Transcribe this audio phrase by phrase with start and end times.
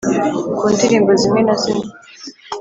[0.57, 1.87] ku ndirimbo zimwe na zimwe